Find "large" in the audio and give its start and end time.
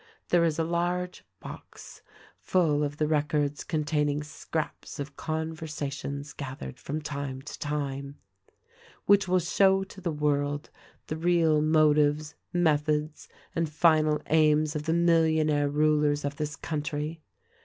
0.63-1.23